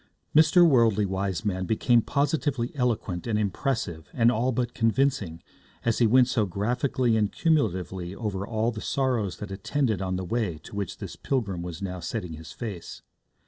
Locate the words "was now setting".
11.61-12.33